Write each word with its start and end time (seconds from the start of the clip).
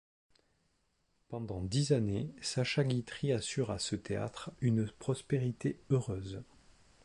Pendant 1.29 1.61
dix 1.61 1.91
années, 1.91 2.31
Sacha 2.41 2.83
Guitry 2.83 3.33
assure 3.33 3.69
à 3.69 3.77
ce 3.77 3.95
théâtre 3.95 4.51
une 4.59 4.87
prospérité 4.97 5.79
heureuse. 5.91 6.41